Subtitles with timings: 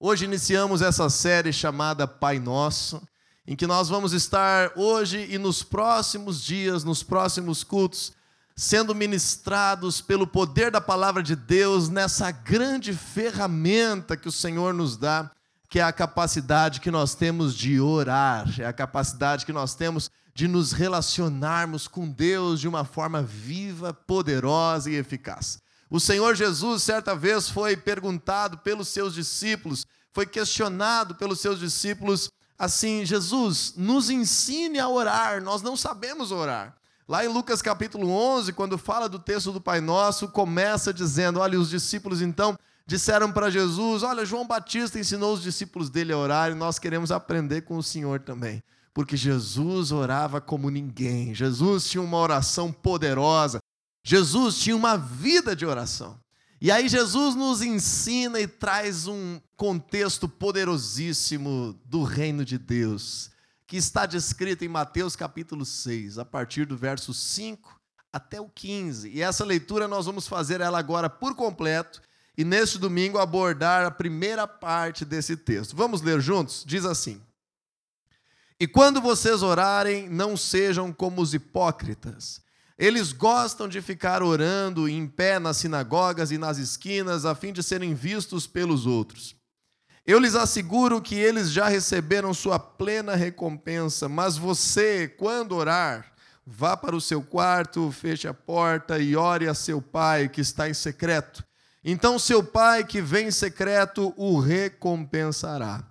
[0.00, 3.02] Hoje iniciamos essa série chamada Pai Nosso,
[3.44, 8.12] em que nós vamos estar hoje e nos próximos dias, nos próximos cultos,
[8.54, 14.96] sendo ministrados pelo poder da palavra de Deus nessa grande ferramenta que o Senhor nos
[14.96, 15.32] dá,
[15.68, 20.12] que é a capacidade que nós temos de orar, é a capacidade que nós temos
[20.32, 25.60] de nos relacionarmos com Deus de uma forma viva, poderosa e eficaz.
[25.90, 32.30] O Senhor Jesus, certa vez, foi perguntado pelos seus discípulos, foi questionado pelos seus discípulos
[32.58, 36.76] assim: Jesus, nos ensine a orar, nós não sabemos orar.
[37.08, 41.58] Lá em Lucas capítulo 11, quando fala do texto do Pai Nosso, começa dizendo: olha,
[41.58, 46.50] os discípulos então disseram para Jesus: olha, João Batista ensinou os discípulos dele a orar
[46.50, 48.62] e nós queremos aprender com o Senhor também.
[48.92, 53.58] Porque Jesus orava como ninguém, Jesus tinha uma oração poderosa,
[54.08, 56.18] Jesus tinha uma vida de oração.
[56.62, 63.30] E aí Jesus nos ensina e traz um contexto poderosíssimo do reino de Deus,
[63.66, 67.78] que está descrito em Mateus capítulo 6, a partir do verso 5
[68.10, 69.10] até o 15.
[69.10, 72.00] E essa leitura nós vamos fazer ela agora por completo
[72.34, 75.76] e neste domingo abordar a primeira parte desse texto.
[75.76, 76.64] Vamos ler juntos?
[76.66, 77.20] Diz assim:
[78.58, 82.40] E quando vocês orarem, não sejam como os hipócritas
[82.78, 87.60] eles gostam de ficar orando em pé nas sinagogas e nas esquinas, a fim de
[87.60, 89.34] serem vistos pelos outros.
[90.06, 96.12] Eu lhes asseguro que eles já receberam sua plena recompensa, mas você, quando orar,
[96.46, 100.68] vá para o seu quarto, feche a porta e ore a seu pai que está
[100.68, 101.44] em secreto.
[101.84, 105.84] Então seu pai que vem em secreto o recompensará.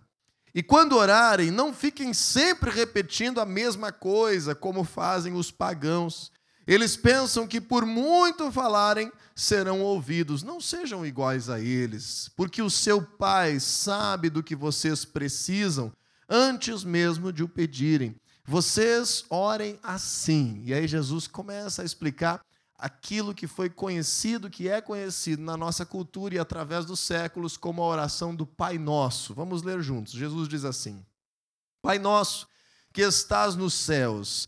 [0.56, 6.32] E quando orarem, não fiquem sempre repetindo a mesma coisa, como fazem os pagãos
[6.68, 10.44] eles pensam que por muito falarem serão ouvidos.
[10.44, 15.94] Não sejam iguais a eles, porque o seu Pai sabe do que vocês precisam
[16.28, 18.16] antes mesmo de o pedirem.
[18.44, 20.62] Vocês orem assim.
[20.66, 22.41] E aí Jesus começa a explicar
[22.78, 27.81] aquilo que foi conhecido, que é conhecido na nossa cultura e através dos séculos como
[27.81, 29.34] a oração do Pai Nosso.
[29.34, 30.14] Vamos ler juntos.
[30.14, 31.03] Jesus diz assim:
[31.81, 32.47] Pai Nosso,
[32.94, 34.47] que estás nos céus,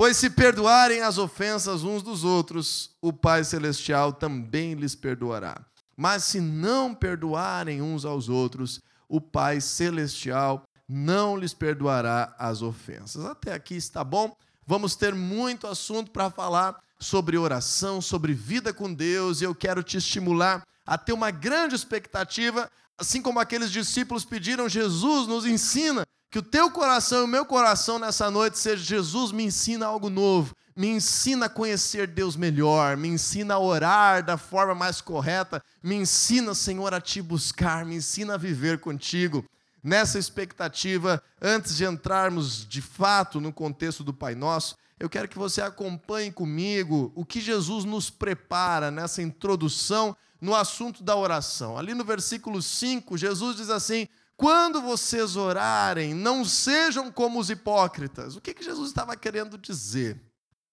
[0.00, 5.60] Pois se perdoarem as ofensas uns dos outros, o Pai Celestial também lhes perdoará.
[5.94, 13.26] Mas se não perdoarem uns aos outros, o Pai Celestial não lhes perdoará as ofensas.
[13.26, 14.34] Até aqui está bom?
[14.66, 19.82] Vamos ter muito assunto para falar sobre oração, sobre vida com Deus, e eu quero
[19.82, 26.06] te estimular a ter uma grande expectativa, assim como aqueles discípulos pediram, Jesus nos ensina
[26.30, 30.08] que o teu coração e o meu coração nessa noite seja: Jesus, me ensina algo
[30.08, 35.62] novo, me ensina a conhecer Deus melhor, me ensina a orar da forma mais correta,
[35.82, 39.44] me ensina, Senhor, a te buscar, me ensina a viver contigo.
[39.82, 45.38] Nessa expectativa, antes de entrarmos de fato no contexto do Pai Nosso, eu quero que
[45.38, 51.78] você acompanhe comigo o que Jesus nos prepara nessa introdução no assunto da oração.
[51.78, 54.06] Ali no versículo 5, Jesus diz assim:
[54.40, 58.36] quando vocês orarem, não sejam como os hipócritas.
[58.36, 60.18] O que, que Jesus estava querendo dizer?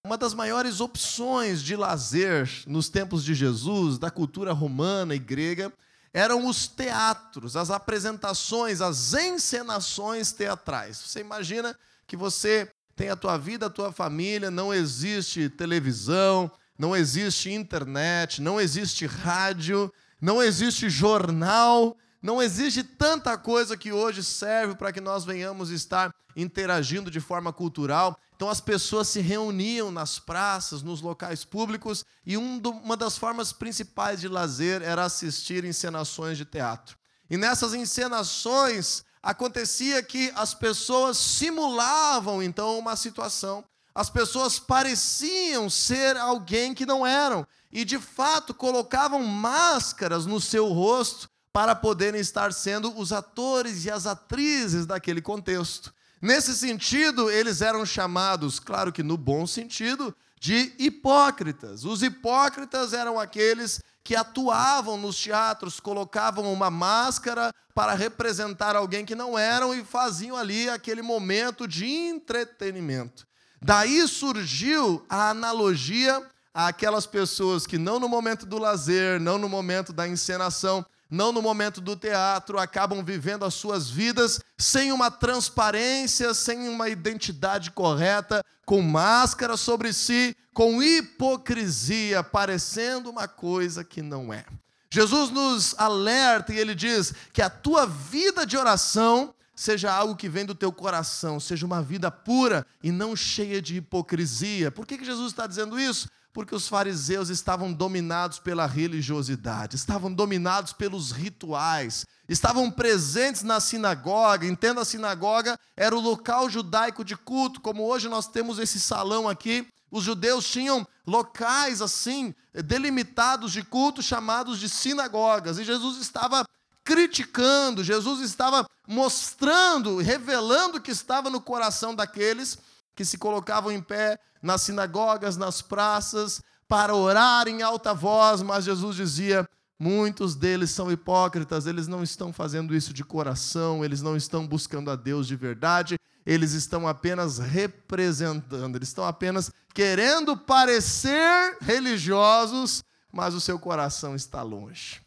[0.02, 5.70] Uma das maiores opções de lazer nos tempos de Jesus, da cultura romana e grega,
[6.14, 10.96] eram os teatros, as apresentações, as encenações teatrais.
[10.96, 16.96] Você imagina que você tem a tua vida, a tua família, não existe televisão, não
[16.96, 19.92] existe internet, não existe rádio,
[20.22, 26.12] não existe jornal, não existe tanta coisa que hoje serve para que nós venhamos estar
[26.34, 28.18] interagindo de forma cultural.
[28.34, 34.20] Então as pessoas se reuniam nas praças, nos locais públicos, e uma das formas principais
[34.20, 36.96] de lazer era assistir encenações de teatro.
[37.30, 43.64] E nessas encenações acontecia que as pessoas simulavam então uma situação.
[43.94, 50.68] As pessoas pareciam ser alguém que não eram e de fato colocavam máscaras no seu
[50.68, 55.92] rosto para poderem estar sendo os atores e as atrizes daquele contexto.
[56.20, 61.84] Nesse sentido, eles eram chamados, claro que no bom sentido, de hipócritas.
[61.84, 69.14] Os hipócritas eram aqueles que atuavam nos teatros, colocavam uma máscara para representar alguém que
[69.14, 73.26] não eram e faziam ali aquele momento de entretenimento.
[73.60, 76.24] Daí surgiu a analogia
[76.54, 81.40] àquelas pessoas que não no momento do lazer, não no momento da encenação, não no
[81.40, 88.44] momento do teatro, acabam vivendo as suas vidas sem uma transparência, sem uma identidade correta,
[88.66, 94.44] com máscara sobre si, com hipocrisia, parecendo uma coisa que não é.
[94.90, 100.28] Jesus nos alerta e ele diz que a tua vida de oração seja algo que
[100.28, 104.70] vem do teu coração, seja uma vida pura e não cheia de hipocrisia.
[104.70, 106.08] Por que, que Jesus está dizendo isso?
[106.38, 114.46] Porque os fariseus estavam dominados pela religiosidade, estavam dominados pelos rituais, estavam presentes na sinagoga.
[114.46, 119.28] Entenda, a sinagoga era o local judaico de culto, como hoje nós temos esse salão
[119.28, 119.66] aqui.
[119.90, 126.46] Os judeus tinham locais assim, delimitados de culto, chamados de sinagogas, e Jesus estava
[126.84, 132.58] criticando, Jesus estava mostrando, revelando o que estava no coração daqueles
[132.98, 138.64] que se colocavam em pé nas sinagogas, nas praças, para orar em alta voz, mas
[138.64, 139.48] Jesus dizia:
[139.78, 144.90] muitos deles são hipócritas, eles não estão fazendo isso de coração, eles não estão buscando
[144.90, 145.96] a Deus de verdade,
[146.26, 154.42] eles estão apenas representando, eles estão apenas querendo parecer religiosos, mas o seu coração está
[154.42, 155.00] longe.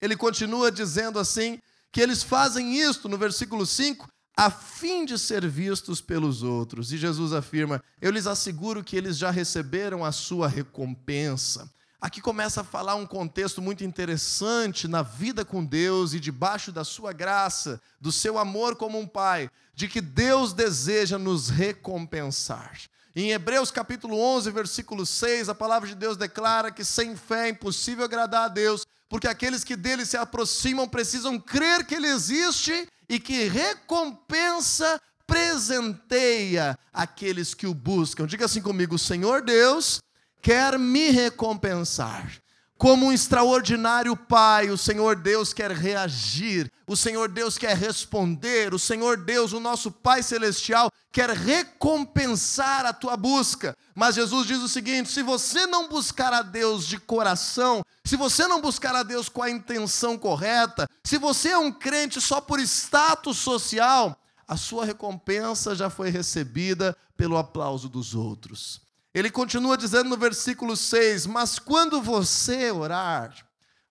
[0.00, 1.58] Ele continua dizendo assim:
[1.90, 4.08] que eles fazem isto, no versículo 5,
[4.40, 6.90] a fim de ser vistos pelos outros.
[6.92, 11.70] E Jesus afirma: Eu lhes asseguro que eles já receberam a sua recompensa.
[12.00, 16.84] Aqui começa a falar um contexto muito interessante na vida com Deus e debaixo da
[16.84, 22.80] sua graça, do seu amor como um pai, de que Deus deseja nos recompensar.
[23.14, 27.50] Em Hebreus capítulo 11, versículo 6, a palavra de Deus declara que sem fé é
[27.50, 32.88] impossível agradar a Deus, porque aqueles que dele se aproximam precisam crer que ele existe
[33.08, 38.26] e que recompensa presenteia aqueles que o buscam.
[38.26, 40.00] Diga assim comigo: o Senhor Deus
[40.40, 42.32] quer me recompensar.
[42.80, 48.78] Como um extraordinário Pai, o Senhor Deus quer reagir, o Senhor Deus quer responder, o
[48.78, 53.76] Senhor Deus, o nosso Pai Celestial, quer recompensar a tua busca.
[53.94, 58.48] Mas Jesus diz o seguinte: se você não buscar a Deus de coração, se você
[58.48, 62.58] não buscar a Deus com a intenção correta, se você é um crente só por
[62.60, 64.18] status social,
[64.48, 68.80] a sua recompensa já foi recebida pelo aplauso dos outros.
[69.12, 73.34] Ele continua dizendo no versículo 6: Mas quando você orar,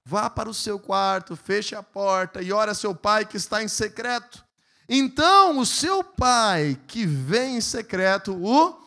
[0.05, 3.61] vá para o seu quarto, feche a porta e ore a seu pai que está
[3.61, 4.43] em secreto.
[4.87, 8.79] Então o seu pai que vem em secreto o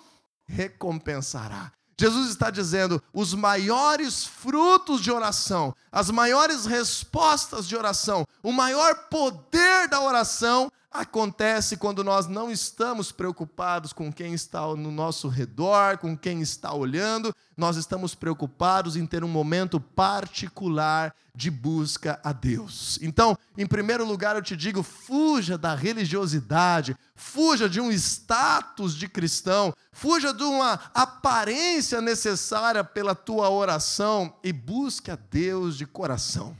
[0.44, 1.70] recompensará.
[2.00, 9.08] Jesus está dizendo: os maiores frutos de oração, as maiores respostas de oração, o maior
[9.10, 15.98] poder da oração acontece quando nós não estamos preocupados com quem está no nosso redor,
[15.98, 22.32] com quem está olhando, nós estamos preocupados em ter um momento particular de busca a
[22.32, 22.98] Deus.
[23.00, 29.08] Então, em primeiro lugar, eu te digo: fuja da religiosidade, fuja de um status de
[29.08, 36.56] cristão, fuja de uma aparência necessária pela tua oração e busque a Deus de coração.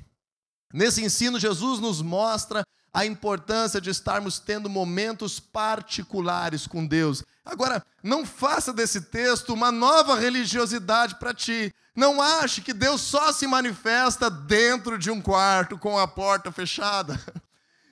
[0.73, 7.23] Nesse ensino, Jesus nos mostra a importância de estarmos tendo momentos particulares com Deus.
[7.45, 11.73] Agora, não faça desse texto uma nova religiosidade para ti.
[11.95, 17.19] Não ache que Deus só se manifesta dentro de um quarto com a porta fechada.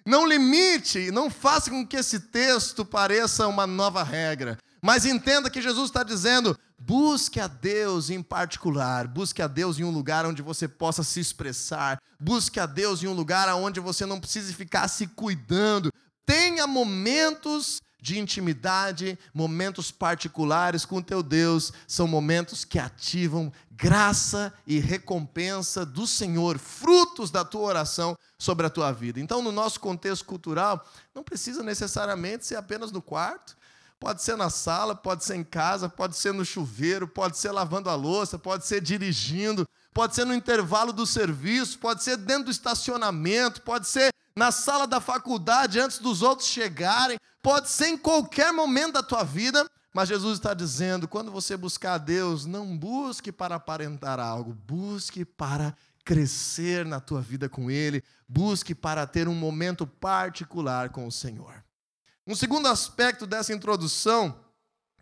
[0.06, 4.58] Não limite, não faça com que esse texto pareça uma nova regra.
[4.80, 9.84] Mas entenda que Jesus está dizendo: busque a Deus em particular, busque a Deus em
[9.84, 14.06] um lugar onde você possa se expressar, busque a Deus em um lugar onde você
[14.06, 15.92] não precise ficar se cuidando.
[16.24, 24.52] Tenha momentos de intimidade, momentos particulares com o teu Deus, são momentos que ativam graça
[24.66, 29.20] e recompensa do Senhor, frutos da tua oração sobre a tua vida.
[29.20, 33.56] Então, no nosso contexto cultural, não precisa necessariamente ser apenas no quarto,
[34.00, 37.90] Pode ser na sala, pode ser em casa, pode ser no chuveiro, pode ser lavando
[37.90, 42.50] a louça, pode ser dirigindo, pode ser no intervalo do serviço, pode ser dentro do
[42.50, 48.54] estacionamento, pode ser na sala da faculdade antes dos outros chegarem, pode ser em qualquer
[48.54, 53.30] momento da tua vida, mas Jesus está dizendo: quando você buscar a Deus, não busque
[53.30, 55.76] para aparentar algo, busque para
[56.06, 61.62] crescer na tua vida com Ele, busque para ter um momento particular com o Senhor.
[62.26, 64.44] Um segundo aspecto dessa introdução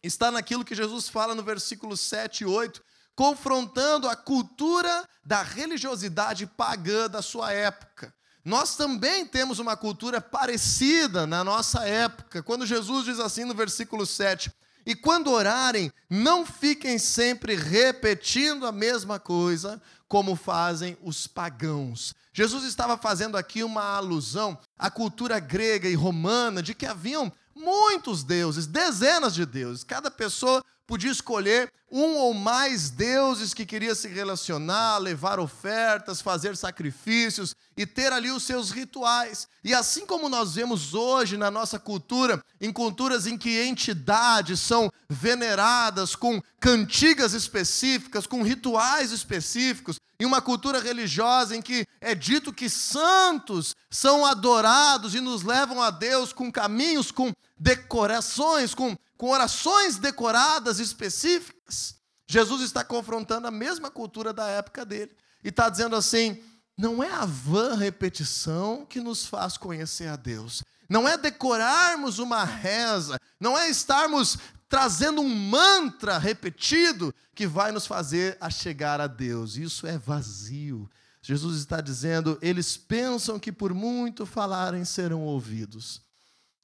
[0.03, 2.83] está naquilo que Jesus fala no versículo 7 e 8,
[3.15, 8.15] confrontando a cultura da religiosidade pagã da sua época.
[8.45, 14.07] Nós também temos uma cultura parecida na nossa época, quando Jesus diz assim no versículo
[14.07, 14.51] 7:
[14.89, 22.15] E quando orarem, não fiquem sempre repetindo a mesma coisa, como fazem os pagãos.
[22.33, 28.25] Jesus estava fazendo aqui uma alusão à cultura grega e romana de que haviam muitos
[28.25, 29.85] deuses, dezenas de deuses.
[29.85, 36.57] Cada pessoa podia escolher um ou mais deuses que queria se relacionar, levar ofertas, fazer
[36.57, 39.47] sacrifícios e ter ali os seus rituais.
[39.63, 44.91] E assim como nós vemos hoje na nossa cultura, em culturas em que entidades são
[45.11, 52.53] veneradas com cantigas específicas, com rituais específicos, em uma cultura religiosa em que é dito
[52.53, 59.31] que santos são adorados e nos levam a Deus com caminhos, com decorações, com com
[59.31, 61.97] orações decoradas específicas,
[62.27, 66.41] Jesus está confrontando a mesma cultura da época dele e está dizendo assim:
[66.77, 72.45] não é a vã repetição que nos faz conhecer a Deus, não é decorarmos uma
[72.45, 79.07] reza, não é estarmos trazendo um mantra repetido que vai nos fazer a chegar a
[79.07, 79.57] Deus.
[79.57, 80.89] Isso é vazio.
[81.21, 86.07] Jesus está dizendo: eles pensam que por muito falarem serão ouvidos.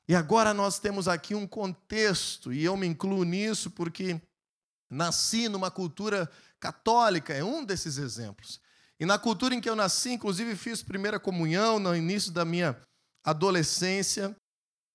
[0.08, 4.20] E agora nós temos aqui um contexto, e eu me incluo nisso porque
[4.90, 6.30] nasci numa cultura
[6.60, 8.60] católica, é um desses exemplos.
[9.00, 12.76] E na cultura em que eu nasci, inclusive fiz primeira comunhão no início da minha
[13.24, 14.36] adolescência,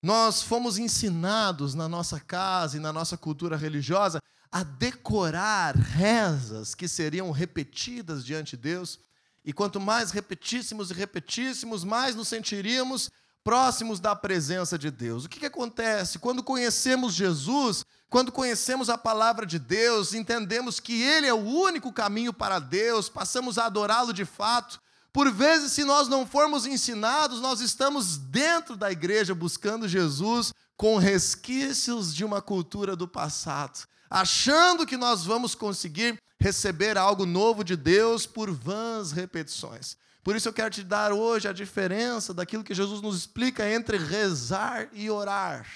[0.02, 6.88] nós fomos ensinados na nossa casa e na nossa cultura religiosa a decorar rezas que
[6.88, 8.98] seriam repetidas diante de Deus.
[9.44, 13.10] E quanto mais repetíssemos e repetíssemos, mais nos sentiríamos
[13.42, 15.24] próximos da presença de Deus.
[15.24, 16.18] O que, que acontece?
[16.18, 21.92] Quando conhecemos Jesus, quando conhecemos a palavra de Deus, entendemos que Ele é o único
[21.92, 24.80] caminho para Deus, passamos a adorá-lo de fato.
[25.12, 30.96] Por vezes, se nós não formos ensinados, nós estamos dentro da igreja buscando Jesus com
[30.98, 37.76] resquícios de uma cultura do passado, achando que nós vamos conseguir receber algo novo de
[37.76, 39.96] Deus por vãs repetições.
[40.22, 43.96] Por isso eu quero te dar hoje a diferença daquilo que Jesus nos explica entre
[43.96, 45.66] rezar e orar.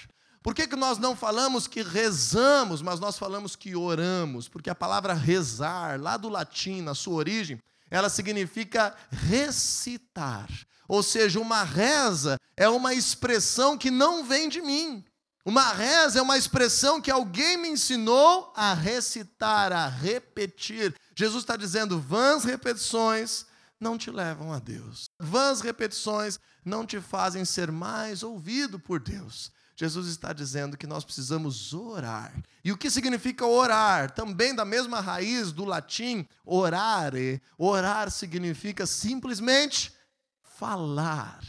[0.43, 4.47] Por que, que nós não falamos que rezamos, mas nós falamos que oramos?
[4.47, 7.59] Porque a palavra rezar, lá do latim, na sua origem,
[7.89, 10.47] ela significa recitar.
[10.87, 15.03] Ou seja, uma reza é uma expressão que não vem de mim.
[15.43, 20.93] Uma reza é uma expressão que alguém me ensinou a recitar, a repetir.
[21.15, 23.45] Jesus está dizendo vãs repetições
[23.79, 25.09] não te levam a Deus.
[25.19, 29.51] Vãs repetições não te fazem ser mais ouvido por Deus.
[29.75, 32.33] Jesus está dizendo que nós precisamos orar.
[32.63, 34.09] E o que significa orar?
[34.11, 37.41] Também da mesma raiz do latim, orare.
[37.57, 39.93] Orar significa simplesmente
[40.41, 41.41] falar,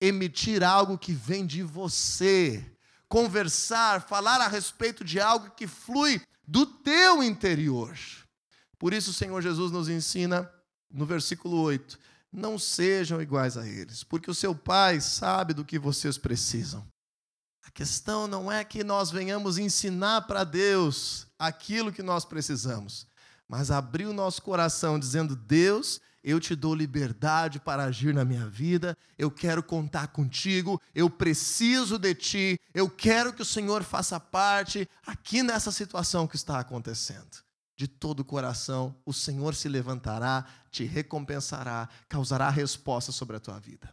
[0.00, 2.64] emitir algo que vem de você,
[3.08, 7.96] conversar, falar a respeito de algo que flui do teu interior.
[8.76, 10.50] Por isso o Senhor Jesus nos ensina
[10.92, 11.98] no versículo 8:
[12.32, 16.86] Não sejam iguais a eles, porque o seu Pai sabe do que vocês precisam.
[17.64, 23.06] A questão não é que nós venhamos ensinar para Deus aquilo que nós precisamos,
[23.48, 28.46] mas abrir o nosso coração dizendo: Deus, eu te dou liberdade para agir na minha
[28.46, 34.20] vida, eu quero contar contigo, eu preciso de ti, eu quero que o Senhor faça
[34.20, 37.42] parte aqui nessa situação que está acontecendo
[37.82, 43.58] de todo o coração, o Senhor se levantará, te recompensará, causará resposta sobre a tua
[43.58, 43.92] vida.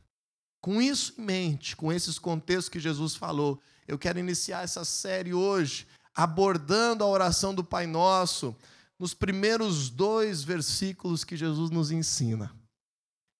[0.61, 5.33] Com isso em mente, com esses contextos que Jesus falou, eu quero iniciar essa série
[5.33, 8.55] hoje abordando a oração do Pai Nosso
[8.99, 12.53] nos primeiros dois versículos que Jesus nos ensina.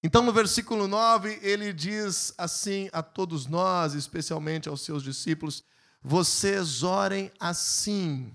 [0.02, 5.64] Então, no versículo 9, ele diz assim a todos nós, especialmente aos seus discípulos:
[6.02, 8.34] Vocês orem assim.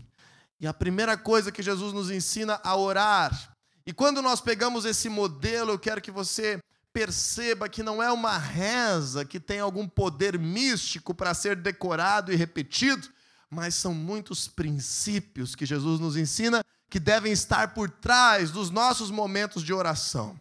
[0.61, 3.57] E a primeira coisa que Jesus nos ensina a orar.
[3.87, 6.59] E quando nós pegamos esse modelo, eu quero que você
[6.93, 12.37] perceba que não é uma reza que tem algum poder místico para ser decorado e
[12.37, 13.09] repetido,
[13.51, 19.11] mas são muitos princípios que Jesus nos ensina que devem estar por trás dos nossos
[19.11, 20.39] momentos de oração.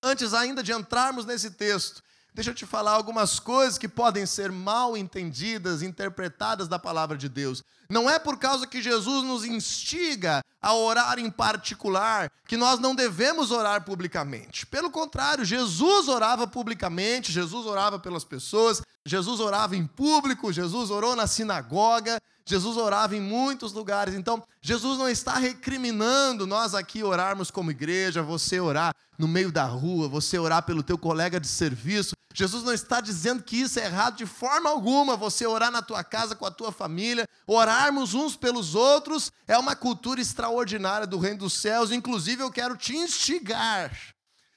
[0.00, 2.02] Antes ainda de entrarmos nesse texto,
[2.34, 7.28] Deixa eu te falar algumas coisas que podem ser mal entendidas, interpretadas da palavra de
[7.28, 7.62] Deus.
[7.90, 12.94] Não é por causa que Jesus nos instiga a orar em particular que nós não
[12.94, 14.64] devemos orar publicamente.
[14.64, 21.16] Pelo contrário, Jesus orava publicamente, Jesus orava pelas pessoas, Jesus orava em público, Jesus orou
[21.16, 24.14] na sinagoga, Jesus orava em muitos lugares.
[24.14, 29.64] Então, Jesus não está recriminando nós aqui orarmos como igreja, você orar no meio da
[29.64, 32.14] rua, você orar pelo teu colega de serviço.
[32.34, 36.02] Jesus não está dizendo que isso é errado de forma alguma, você orar na tua
[36.02, 41.40] casa com a tua família, orarmos uns pelos outros, é uma cultura extraordinária do reino
[41.40, 41.92] dos céus.
[41.92, 43.92] Inclusive, eu quero te instigar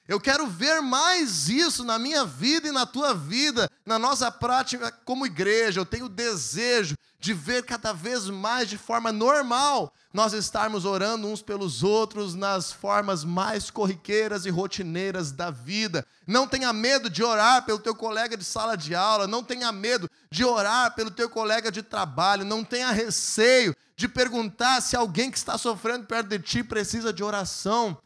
[0.08, 4.92] eu quero ver mais isso na minha vida e na tua vida, na nossa prática
[5.04, 5.80] como igreja.
[5.80, 11.42] Eu tenho desejo de ver cada vez mais de forma normal nós estarmos orando uns
[11.42, 16.06] pelos outros nas formas mais corriqueiras e rotineiras da vida.
[16.26, 20.08] Não tenha medo de orar pelo teu colega de sala de aula, não tenha medo
[20.30, 25.36] de orar pelo teu colega de trabalho, não tenha receio de perguntar se alguém que
[25.36, 27.98] está sofrendo perto de ti precisa de oração.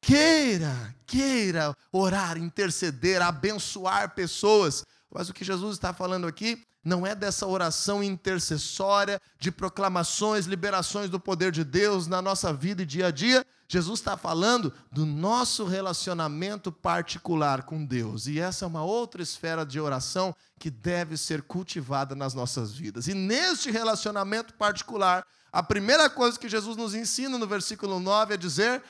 [0.00, 4.84] Queira, queira orar, interceder, abençoar pessoas.
[5.12, 11.10] Mas o que Jesus está falando aqui não é dessa oração intercessória, de proclamações, liberações
[11.10, 13.44] do poder de Deus na nossa vida e dia a dia.
[13.68, 18.28] Jesus está falando do nosso relacionamento particular com Deus.
[18.28, 23.08] E essa é uma outra esfera de oração que deve ser cultivada nas nossas vidas.
[23.08, 28.36] E neste relacionamento particular, a primeira coisa que Jesus nos ensina no versículo 9 é
[28.36, 28.80] dizer: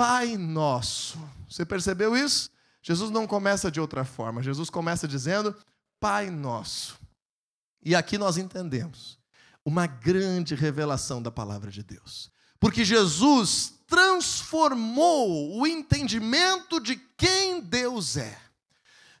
[0.00, 1.18] Pai Nosso.
[1.46, 2.48] Você percebeu isso?
[2.80, 4.42] Jesus não começa de outra forma.
[4.42, 5.54] Jesus começa dizendo
[6.00, 6.98] Pai Nosso.
[7.84, 9.18] E aqui nós entendemos
[9.62, 12.30] uma grande revelação da palavra de Deus.
[12.58, 18.38] Porque Jesus transformou o entendimento de quem Deus é.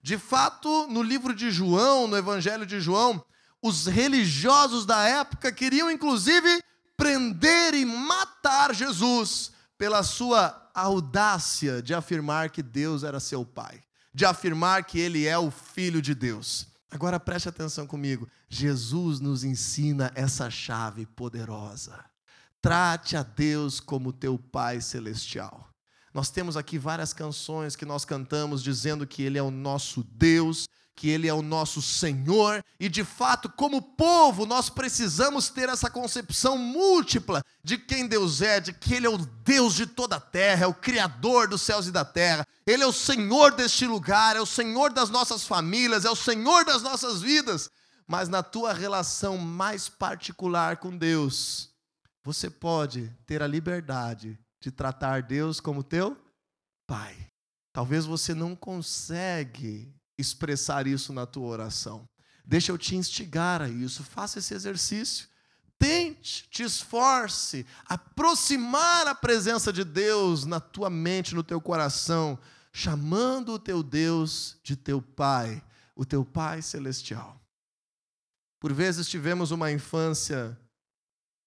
[0.02, 3.22] De fato, no livro de João, no Evangelho de João,
[3.60, 6.64] os religiosos da época queriam inclusive
[6.96, 13.80] prender e matar Jesus pela sua audácia de afirmar que Deus era seu pai,
[14.12, 16.66] de afirmar que ele é o filho de Deus.
[16.90, 18.28] Agora preste atenção comigo.
[18.48, 22.04] Jesus nos ensina essa chave poderosa.
[22.60, 25.70] Trate a Deus como teu Pai celestial.
[26.12, 30.68] Nós temos aqui várias canções que nós cantamos dizendo que Ele é o nosso Deus,
[31.00, 35.88] que Ele é o nosso Senhor, e de fato, como povo, nós precisamos ter essa
[35.88, 40.20] concepção múltipla de quem Deus é, de que Ele é o Deus de toda a
[40.20, 44.36] terra, é o Criador dos céus e da terra, Ele é o Senhor deste lugar,
[44.36, 47.70] é o Senhor das nossas famílias, é o Senhor das nossas vidas.
[48.06, 51.70] Mas na tua relação mais particular com Deus,
[52.22, 56.14] você pode ter a liberdade de tratar Deus como teu
[56.86, 57.16] Pai.
[57.72, 62.08] Talvez você não consegue expressar isso na tua oração.
[62.44, 64.04] Deixa eu te instigar a isso.
[64.04, 65.28] Faça esse exercício.
[65.78, 72.38] Tente, te esforce, aproximar a presença de Deus na tua mente, no teu coração,
[72.70, 75.64] chamando o teu Deus de teu Pai,
[75.96, 77.40] o teu Pai celestial.
[78.60, 80.58] Por vezes tivemos uma infância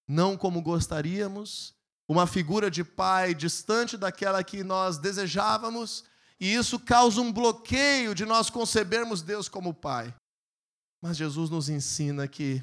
[0.06, 1.74] não como gostaríamos,
[2.08, 6.04] uma figura de pai distante daquela que nós desejávamos,
[6.40, 10.14] e isso causa um bloqueio de nós concebermos Deus como Pai.
[11.00, 12.62] Mas Jesus nos ensina que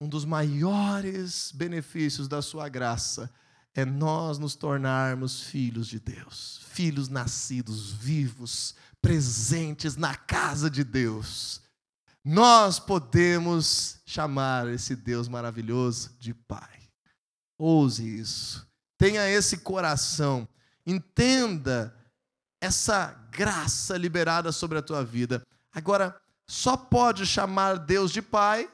[0.00, 3.30] um dos maiores benefícios da Sua graça
[3.74, 11.60] é nós nos tornarmos filhos de Deus, filhos nascidos, vivos, presentes na casa de Deus.
[12.24, 16.80] Nós podemos chamar esse Deus maravilhoso de Pai.
[17.58, 18.66] Ouse isso.
[18.96, 20.48] Tenha esse coração.
[20.86, 21.94] Entenda
[22.64, 25.46] essa graça liberada sobre a tua vida.
[25.72, 28.68] Agora, só pode chamar Deus de Pai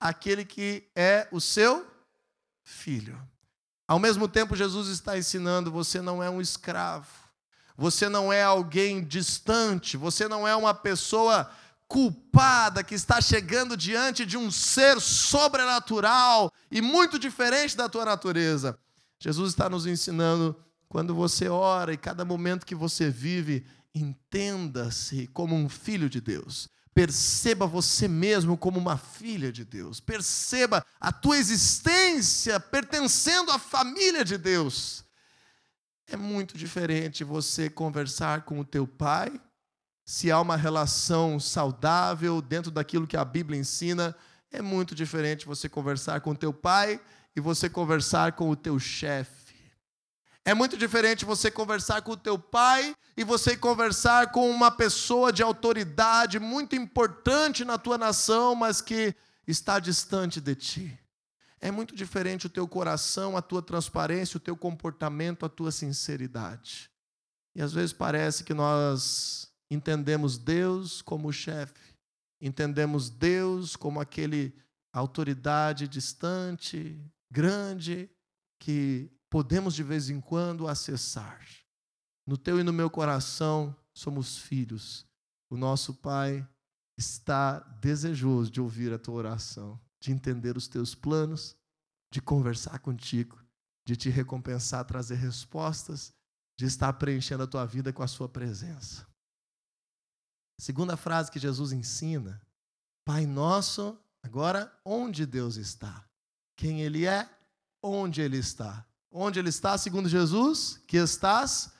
[0.00, 1.86] aquele que é o seu
[2.64, 3.20] filho.
[3.86, 7.08] Ao mesmo tempo, Jesus está ensinando: você não é um escravo,
[7.76, 11.50] você não é alguém distante, você não é uma pessoa
[11.88, 18.76] culpada que está chegando diante de um ser sobrenatural e muito diferente da tua natureza.
[19.20, 20.56] Jesus está nos ensinando
[20.88, 26.68] quando você ora e cada momento que você vive, entenda-se como um filho de Deus.
[26.94, 30.00] Perceba você mesmo como uma filha de Deus.
[30.00, 35.04] Perceba a tua existência pertencendo à família de Deus.
[36.06, 39.40] É muito diferente você conversar com o teu pai,
[40.04, 44.16] se há uma relação saudável dentro daquilo que a Bíblia ensina,
[44.52, 47.00] é muito diferente você conversar com o teu pai
[47.34, 49.45] e você conversar com o teu chefe
[50.46, 55.30] é muito diferente você conversar com o teu pai e você conversar com uma pessoa
[55.30, 59.14] de autoridade muito importante na tua nação, mas que
[59.46, 60.98] está distante de ti.
[61.60, 66.90] É muito diferente o teu coração, a tua transparência, o teu comportamento, a tua sinceridade.
[67.54, 71.96] E às vezes parece que nós entendemos Deus como chefe
[72.40, 74.54] entendemos Deus como aquele
[74.92, 76.98] autoridade distante,
[77.30, 78.10] grande,
[78.58, 81.46] que podemos de vez em quando acessar.
[82.26, 85.06] No teu e no meu coração somos filhos.
[85.50, 86.48] O nosso Pai
[86.96, 91.54] está desejoso de ouvir a tua oração, de entender os teus planos,
[92.10, 93.38] de conversar contigo,
[93.86, 96.14] de te recompensar, trazer respostas,
[96.58, 99.06] de estar preenchendo a tua vida com a sua presença.
[100.58, 102.40] Segunda frase que Jesus ensina:
[103.04, 106.08] Pai nosso, agora onde Deus está?
[106.56, 107.28] Quem Ele é?
[107.82, 108.86] Onde Ele está?
[109.10, 110.80] Onde Ele está, segundo Jesus?
[110.86, 111.70] Que estás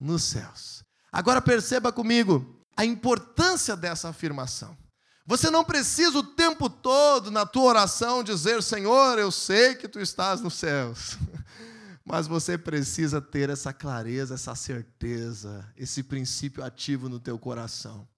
[0.00, 0.82] nos céus.
[1.10, 4.76] Agora perceba comigo a importância dessa afirmação.
[5.24, 10.00] Você não precisa o tempo todo na tua oração dizer: Senhor, eu sei que tu
[10.00, 11.16] estás nos céus.
[12.04, 18.08] Mas você precisa ter essa clareza, essa certeza, esse princípio ativo no teu coração.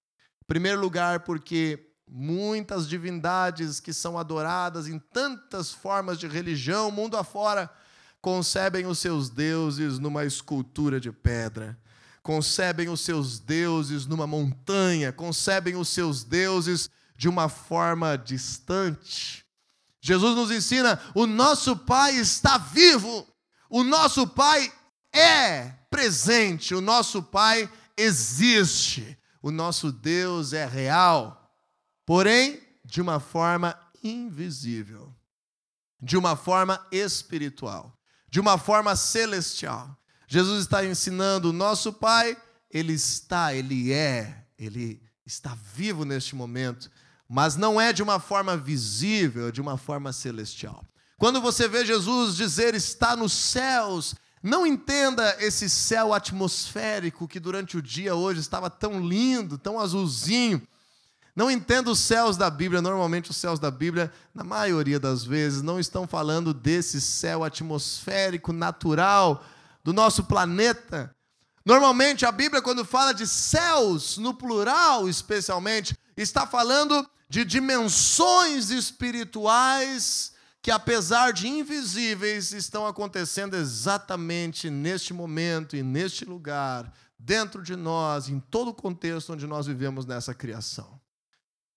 [0.43, 7.17] Em primeiro lugar, porque muitas divindades que são adoradas em tantas formas de religião, mundo
[7.17, 7.71] afora,
[8.25, 11.79] concebem os seus deuses numa escultura de pedra,
[12.23, 19.45] concebem os seus deuses numa montanha, concebem os seus deuses de uma forma distante.
[20.01, 23.29] Jesus nos ensina: o nosso Pai está vivo,
[23.69, 24.73] o nosso Pai
[25.13, 29.19] é presente, o nosso Pai existe.
[29.43, 31.55] O nosso Deus é real,
[32.07, 35.15] porém de uma forma invisível,
[36.01, 37.95] de uma forma espiritual,
[38.35, 39.97] de uma forma celestial.
[40.27, 42.37] Jesus está ensinando o nosso Pai,
[42.69, 46.91] ele está, ele é, ele está vivo neste momento,
[47.29, 50.85] mas não é de uma forma visível, é de uma forma celestial.
[51.17, 57.77] Quando você vê Jesus dizer está nos céus, não entenda esse céu atmosférico que durante
[57.77, 60.61] o dia hoje estava tão lindo, tão azulzinho.
[61.35, 62.81] Não entenda os céus da Bíblia.
[62.81, 68.53] Normalmente, os céus da Bíblia, na maioria das vezes, não estão falando desse céu atmosférico,
[68.53, 69.45] natural,
[69.83, 71.15] do nosso planeta.
[71.65, 80.33] Normalmente, a Bíblia, quando fala de céus, no plural especialmente, está falando de dimensões espirituais
[80.63, 88.29] que, apesar de invisíveis, estão acontecendo exatamente neste momento e neste lugar, dentro de nós,
[88.29, 91.01] em todo o contexto onde nós vivemos nessa criação.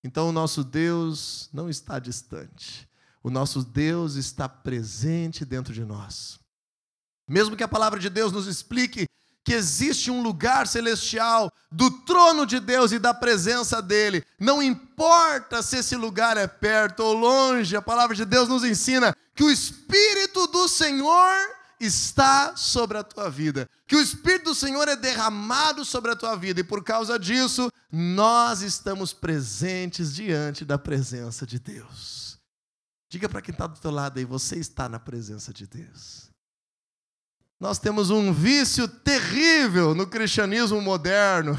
[0.03, 2.87] Então, o nosso Deus não está distante,
[3.23, 6.39] o nosso Deus está presente dentro de nós.
[7.27, 9.07] Mesmo que a palavra de Deus nos explique
[9.43, 14.21] que existe um lugar celestial do trono de Deus e da presença dele.
[14.37, 19.15] Não importa se esse lugar é perto ou longe, a palavra de Deus nos ensina
[19.33, 24.87] que o Espírito do Senhor está sobre a tua vida, que o Espírito do Senhor
[24.87, 30.77] é derramado sobre a tua vida e por causa disso nós estamos presentes diante da
[30.77, 32.39] presença de Deus.
[33.09, 36.29] Diga para quem está do teu lado aí, você está na presença de Deus.
[37.59, 41.57] Nós temos um vício terrível no cristianismo moderno.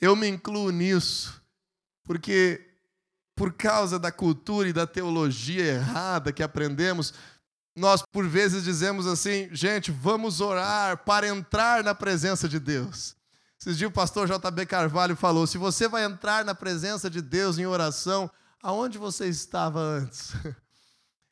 [0.00, 1.40] Eu me incluo nisso,
[2.02, 2.74] porque
[3.34, 7.14] por causa da cultura e da teologia errada que aprendemos,
[7.76, 13.16] nós por vezes dizemos assim, gente, vamos orar para entrar na presença de Deus.
[13.60, 17.58] Esses dias o pastor JB Carvalho falou: se você vai entrar na presença de Deus
[17.58, 18.30] em oração,
[18.62, 20.32] aonde você estava antes?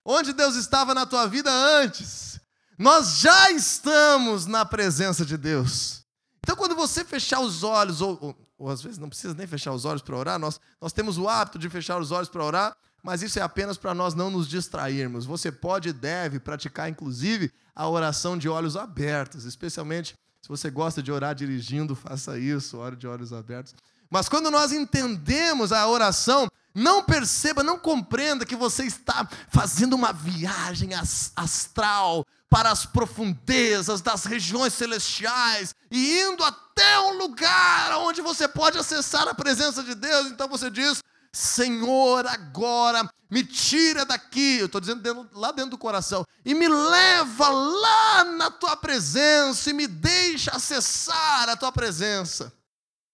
[0.04, 2.40] Onde Deus estava na tua vida antes?
[2.76, 6.04] Nós já estamos na presença de Deus.
[6.42, 9.72] Então, quando você fechar os olhos, ou, ou, ou às vezes não precisa nem fechar
[9.72, 12.76] os olhos para orar, nós, nós temos o hábito de fechar os olhos para orar,
[13.02, 15.24] mas isso é apenas para nós não nos distrairmos.
[15.24, 21.00] Você pode e deve praticar, inclusive, a oração de olhos abertos, especialmente se você gosta
[21.00, 23.74] de orar dirigindo, faça isso, ore de olhos abertos.
[24.10, 30.12] Mas quando nós entendemos a oração, não perceba, não compreenda que você está fazendo uma
[30.12, 30.90] viagem
[31.36, 38.76] astral para as profundezas das regiões celestiais e indo até um lugar onde você pode
[38.76, 40.26] acessar a presença de Deus.
[40.26, 41.02] Então você diz:
[41.34, 46.68] Senhor, agora me tira daqui, eu estou dizendo dentro, lá dentro do coração, e me
[46.68, 52.52] leva lá na tua presença e me deixa acessar a tua presença.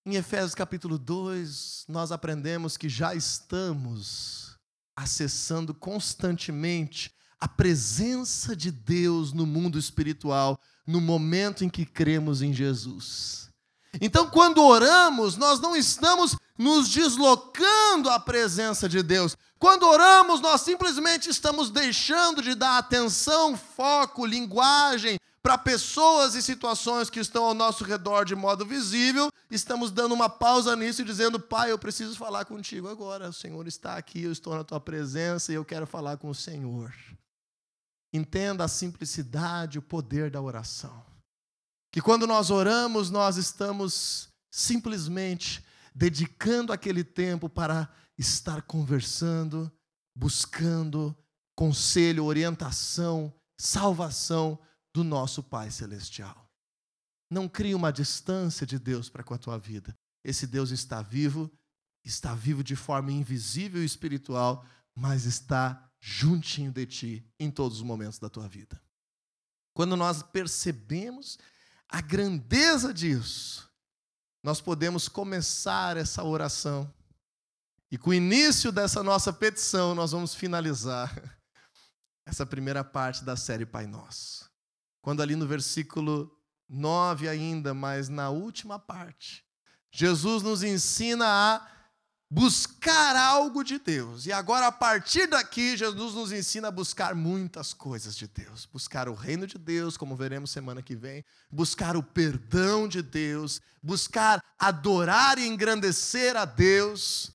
[0.04, 4.56] Em Efésios capítulo 2, nós aprendemos que já estamos
[4.96, 12.52] acessando constantemente a presença de Deus no mundo espiritual no momento em que cremos em
[12.52, 13.48] Jesus.
[14.00, 19.36] Então, quando oramos, nós não estamos nos deslocando à presença de Deus.
[19.58, 27.08] Quando oramos, nós simplesmente estamos deixando de dar atenção, foco, linguagem para pessoas e situações
[27.08, 31.40] que estão ao nosso redor de modo visível, estamos dando uma pausa nisso e dizendo:
[31.40, 33.30] Pai, eu preciso falar contigo agora.
[33.30, 36.34] O Senhor está aqui, eu estou na tua presença e eu quero falar com o
[36.34, 36.92] Senhor.
[38.12, 41.04] Entenda a simplicidade, o poder da oração.
[41.90, 45.64] Que quando nós oramos, nós estamos simplesmente
[45.98, 49.70] dedicando aquele tempo para estar conversando,
[50.14, 51.16] buscando
[51.56, 54.56] conselho, orientação, salvação
[54.94, 56.48] do nosso Pai Celestial.
[57.28, 59.98] Não crie uma distância de Deus para com a tua vida.
[60.22, 61.50] Esse Deus está vivo,
[62.04, 67.82] está vivo de forma invisível e espiritual, mas está juntinho de ti em todos os
[67.82, 68.80] momentos da tua vida.
[69.74, 71.40] Quando nós percebemos
[71.88, 73.67] a grandeza disso,
[74.48, 76.90] nós podemos começar essa oração.
[77.90, 81.14] E com o início dessa nossa petição, nós vamos finalizar
[82.24, 84.50] essa primeira parte da série Pai Nosso.
[85.02, 86.34] Quando ali no versículo
[86.66, 89.44] 9 ainda, mas na última parte,
[89.92, 91.68] Jesus nos ensina a
[92.30, 94.26] buscar algo de Deus.
[94.26, 98.66] E agora, a partir daqui, Jesus nos ensina a buscar muitas coisas de Deus.
[98.66, 101.24] Buscar o reino de Deus, como veremos semana que vem.
[101.50, 103.60] Buscar o perdão de Deus.
[103.82, 107.32] Buscar adorar e engrandecer a Deus.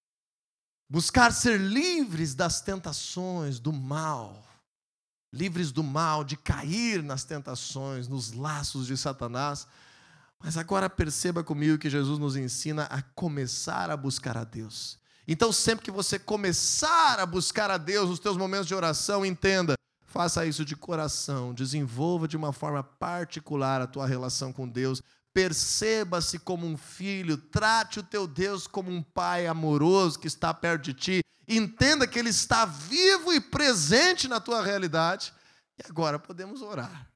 [0.88, 4.47] Buscar ser livres das tentações, do mal.
[5.32, 9.67] Livres do mal, de cair nas tentações, nos laços de Satanás
[10.43, 14.99] mas agora perceba comigo que Jesus nos ensina a começar a buscar a Deus.
[15.25, 19.75] Então, sempre que você começar a buscar a Deus nos teus momentos de oração, entenda,
[20.06, 25.01] faça isso de coração, desenvolva de uma forma particular a tua relação com Deus.
[25.34, 30.84] Perceba-se como um filho, trate o teu Deus como um pai amoroso que está perto
[30.84, 31.21] de ti.
[31.47, 35.34] Entenda que ele está vivo e presente na tua realidade.
[35.79, 37.10] E agora podemos orar.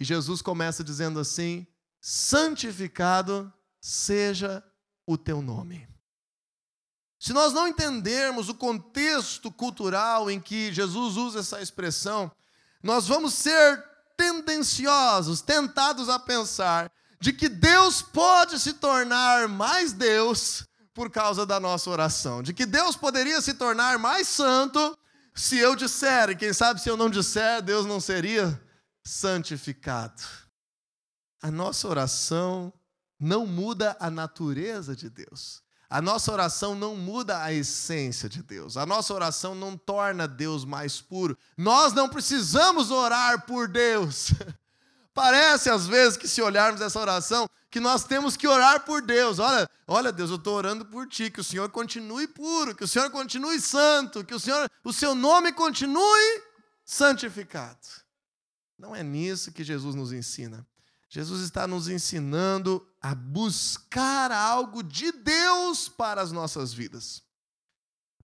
[0.00, 1.66] E Jesus começa dizendo assim:
[2.00, 4.64] santificado seja
[5.06, 5.88] o teu nome.
[7.18, 12.32] Se nós não entendermos o contexto cultural em que Jesus usa essa expressão,
[12.82, 13.84] nós vamos ser
[14.16, 21.60] tendenciosos, tentados a pensar de que Deus pode se tornar mais Deus por causa da
[21.60, 24.98] nossa oração, de que Deus poderia se tornar mais santo
[25.34, 28.60] se eu disser, e quem sabe se eu não disser, Deus não seria
[29.04, 30.22] santificado.
[31.42, 32.72] A nossa oração
[33.18, 35.62] não muda a natureza de Deus.
[35.90, 38.76] A nossa oração não muda a essência de Deus.
[38.76, 41.36] A nossa oração não torna Deus mais puro.
[41.56, 44.32] Nós não precisamos orar por Deus.
[45.12, 49.40] Parece às vezes que se olharmos essa oração, que nós temos que orar por Deus.
[49.40, 52.88] Olha, olha Deus, eu estou orando por ti, que o Senhor continue puro, que o
[52.88, 56.42] Senhor continue santo, que o Senhor, o seu nome continue
[56.84, 57.80] santificado.
[58.78, 60.64] Não é nisso que Jesus nos ensina.
[61.12, 67.20] Jesus está nos ensinando a buscar algo de Deus para as nossas vidas.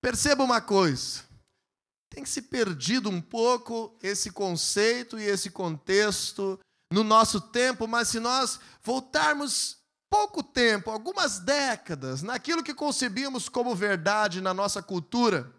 [0.00, 1.24] Perceba uma coisa:
[2.08, 6.60] tem se perdido um pouco esse conceito e esse contexto
[6.92, 13.74] no nosso tempo, mas se nós voltarmos pouco tempo, algumas décadas, naquilo que concebíamos como
[13.74, 15.52] verdade na nossa cultura,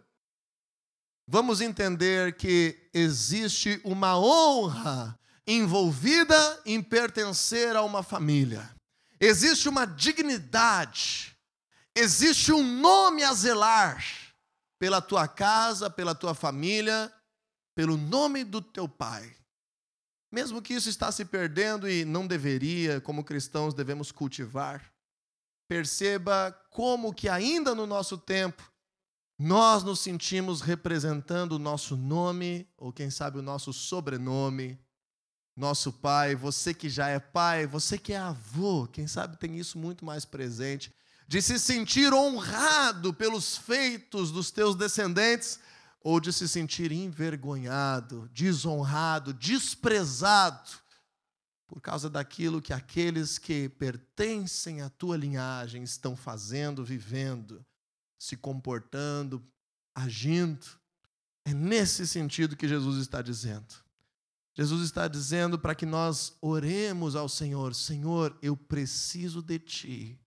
[1.27, 8.69] vamos entender que existe uma honra envolvida em pertencer a uma família.
[9.19, 11.35] Existe uma dignidade,
[11.95, 14.03] existe um nome a zelar
[14.77, 17.11] pela tua casa, pela tua família,
[17.73, 19.35] pelo nome do teu pai.
[20.31, 24.91] Mesmo que isso está se perdendo e não deveria, como cristãos devemos cultivar,
[25.67, 28.69] perceba como que ainda no nosso tempo
[29.39, 34.79] nós nos sentimos representando o nosso nome, ou quem sabe o nosso sobrenome,
[35.57, 39.79] nosso pai, você que já é pai, você que é avô, quem sabe tem isso
[39.79, 40.93] muito mais presente,
[41.27, 45.59] de se sentir honrado pelos feitos dos teus descendentes,
[45.99, 50.69] ou de se sentir envergonhado, desonrado, desprezado,
[51.67, 57.65] por causa daquilo que aqueles que pertencem à tua linhagem estão fazendo, vivendo,
[58.17, 59.45] se comportando,
[59.93, 60.65] agindo.
[61.43, 63.86] É nesse sentido que Jesus está dizendo.
[64.57, 70.19] Jesus está dizendo para que nós oremos ao Senhor: Senhor, eu preciso de Ti,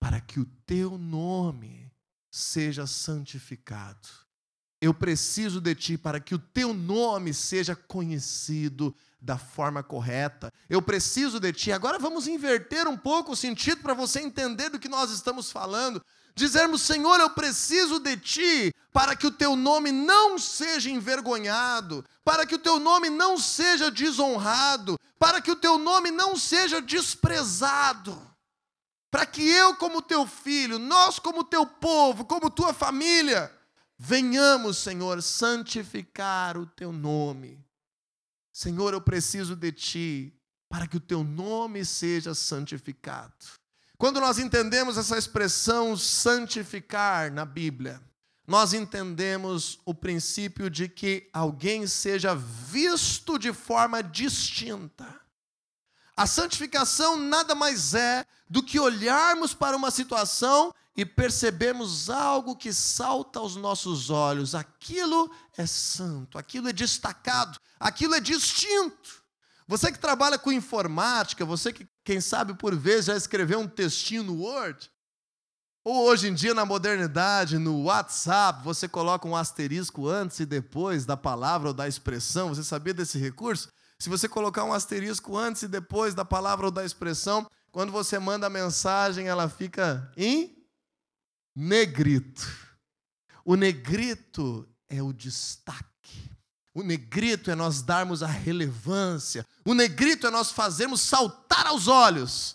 [0.00, 1.92] para que o Teu nome
[2.28, 4.08] seja santificado.
[4.80, 10.52] Eu preciso de Ti para que o Teu nome seja conhecido da forma correta.
[10.68, 11.70] Eu preciso de Ti.
[11.70, 16.04] Agora vamos inverter um pouco o sentido para você entender do que nós estamos falando
[16.36, 22.46] dizermos: Senhor, eu preciso de ti, para que o teu nome não seja envergonhado, para
[22.46, 28.20] que o teu nome não seja desonrado, para que o teu nome não seja desprezado,
[29.10, 33.50] para que eu, como teu filho, nós, como teu povo, como tua família,
[33.98, 37.64] venhamos, Senhor, santificar o teu nome.
[38.52, 40.32] Senhor, eu preciso de ti
[40.68, 43.34] para que o teu nome seja santificado.
[43.98, 48.00] Quando nós entendemos essa expressão santificar na Bíblia,
[48.46, 55.20] nós entendemos o princípio de que alguém seja visto de forma distinta.
[56.16, 62.72] A santificação nada mais é do que olharmos para uma situação e percebemos algo que
[62.72, 64.54] salta aos nossos olhos.
[64.54, 69.22] Aquilo é santo, aquilo é destacado, aquilo é distinto.
[69.66, 74.22] Você que trabalha com informática, você que, quem sabe, por vezes já escreveu um textinho
[74.22, 74.88] no Word,
[75.84, 81.04] ou hoje em dia, na modernidade, no WhatsApp, você coloca um asterisco antes e depois
[81.04, 82.48] da palavra ou da expressão.
[82.48, 83.68] Você sabia desse recurso?
[83.98, 88.18] Se você colocar um asterisco antes e depois da palavra ou da expressão, quando você
[88.18, 90.56] manda a mensagem, ela fica em
[91.54, 92.46] negrito.
[93.44, 95.95] O negrito é o destaque.
[96.76, 99.46] O negrito é nós darmos a relevância.
[99.64, 102.54] O negrito é nós fazermos saltar aos olhos.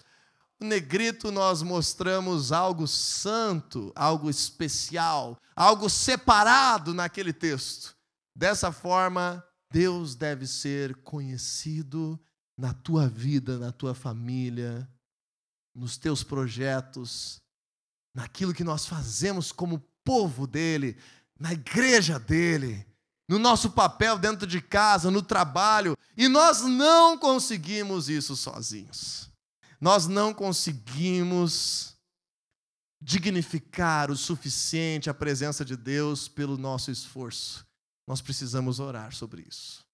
[0.59, 7.97] O negrito nós mostramos algo santo, algo especial, algo separado naquele texto.
[8.35, 12.23] Dessa forma, Deus deve ser conhecido
[12.55, 14.87] na tua vida, na tua família,
[15.73, 17.41] nos teus projetos,
[18.13, 20.95] naquilo que nós fazemos como povo dele,
[21.39, 22.85] na igreja dele,
[23.31, 29.31] no nosso papel dentro de casa, no trabalho, e nós não conseguimos isso sozinhos.
[29.79, 31.95] Nós não conseguimos
[33.01, 37.65] dignificar o suficiente a presença de Deus pelo nosso esforço.
[38.05, 39.85] Nós precisamos orar sobre isso.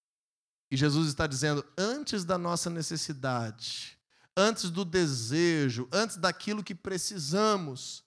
[0.72, 4.00] E Jesus está dizendo: antes da nossa necessidade,
[4.36, 8.04] antes do desejo, antes daquilo que precisamos,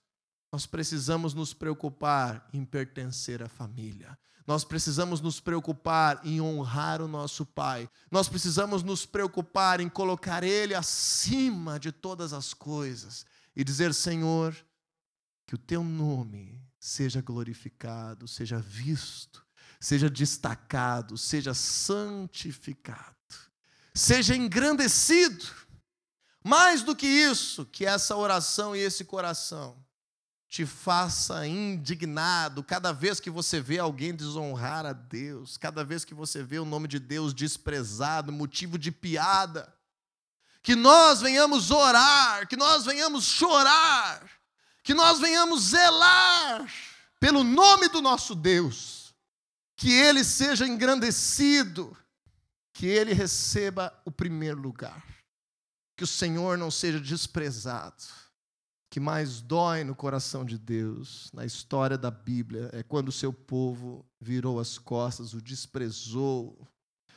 [0.51, 4.17] nós precisamos nos preocupar em pertencer à família.
[4.45, 7.89] Nós precisamos nos preocupar em honrar o nosso Pai.
[8.11, 14.53] Nós precisamos nos preocupar em colocar Ele acima de todas as coisas e dizer: Senhor,
[15.47, 19.45] que o Teu nome seja glorificado, seja visto,
[19.79, 23.15] seja destacado, seja santificado,
[23.93, 25.45] seja engrandecido.
[26.43, 29.77] Mais do que isso, que essa oração e esse coração
[30.51, 36.13] te faça indignado cada vez que você vê alguém desonrar a Deus, cada vez que
[36.13, 39.73] você vê o nome de Deus desprezado, motivo de piada.
[40.61, 44.29] Que nós venhamos orar, que nós venhamos chorar,
[44.83, 46.69] que nós venhamos zelar
[47.17, 49.15] pelo nome do nosso Deus,
[49.77, 51.97] que ele seja engrandecido,
[52.73, 55.01] que ele receba o primeiro lugar,
[55.95, 58.03] que o Senhor não seja desprezado
[58.91, 63.31] que mais dói no coração de Deus, na história da Bíblia, é quando o seu
[63.31, 66.67] povo virou as costas, o desprezou,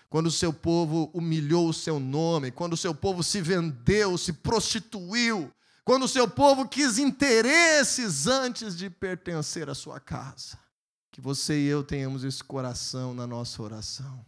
[0.08, 4.32] quando o seu povo humilhou o seu nome, quando o seu povo se vendeu, se
[4.32, 5.52] prostituiu,
[5.84, 10.56] quando o seu povo quis interesses antes de pertencer à sua casa.
[11.10, 14.24] Que você e eu tenhamos esse coração na nossa oração.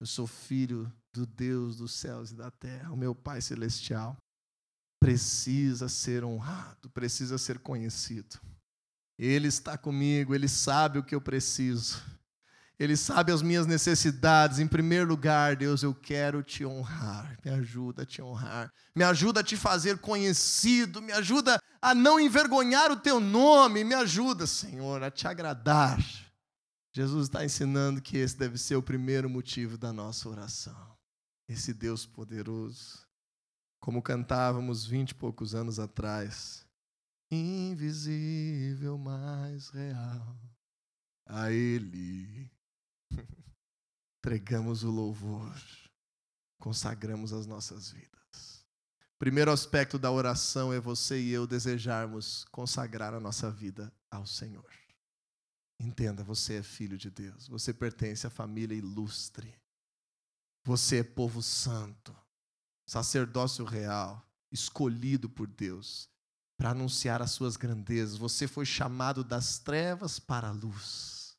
[0.00, 4.16] Eu sou filho do Deus dos céus e da terra, o meu Pai celestial
[5.04, 8.40] precisa ser honrado, precisa ser conhecido.
[9.18, 12.02] Ele está comigo, ele sabe o que eu preciso.
[12.78, 14.58] Ele sabe as minhas necessidades.
[14.58, 17.38] Em primeiro lugar, Deus, eu quero te honrar.
[17.44, 18.72] Me ajuda a te honrar.
[18.96, 21.02] Me ajuda a te fazer conhecido.
[21.02, 23.84] Me ajuda a não envergonhar o teu nome.
[23.84, 26.02] Me ajuda, Senhor, a te agradar.
[26.94, 30.96] Jesus está ensinando que esse deve ser o primeiro motivo da nossa oração.
[31.46, 33.03] Esse Deus poderoso
[33.84, 36.66] como cantávamos vinte e poucos anos atrás.
[37.30, 40.40] Invisível, mas real,
[41.26, 42.50] a Ele
[44.16, 45.54] entregamos o louvor,
[46.58, 48.64] consagramos as nossas vidas.
[49.18, 54.72] Primeiro aspecto da oração é você e eu desejarmos consagrar a nossa vida ao Senhor.
[55.78, 59.54] Entenda, você é filho de Deus, você pertence à família ilustre,
[60.64, 62.23] você é povo santo
[62.86, 66.08] sacerdócio real, escolhido por Deus
[66.56, 68.16] para anunciar as suas grandezas.
[68.16, 71.36] Você foi chamado das trevas para a luz.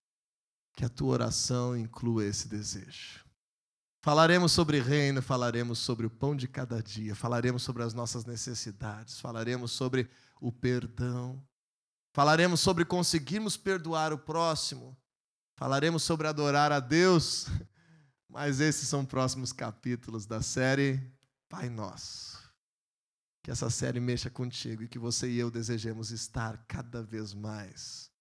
[0.74, 3.24] Que a tua oração inclua esse desejo.
[4.01, 9.19] Falaremos sobre reino, falaremos sobre o pão de cada dia, falaremos sobre as nossas necessidades,
[9.19, 10.09] falaremos sobre
[10.39, 11.41] o perdão,
[12.13, 14.95] falaremos sobre conseguirmos perdoar o próximo,
[15.55, 17.47] falaremos sobre adorar a Deus
[18.36, 21.01] Mas esses são próximos capítulos da série
[21.56, 22.38] Pai Nosso.
[23.41, 28.12] Que essa série mexa contigo e que você e eu desejemos estar cada vez mais,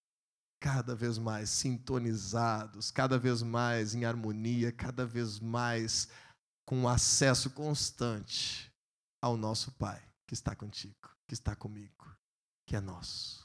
[0.61, 6.09] cada vez mais sintonizados, cada vez mais em harmonia, cada vez mais
[6.65, 8.73] com acesso constante
[9.21, 12.17] ao nosso Pai que está contigo, que está comigo,
[12.65, 13.44] que é nosso.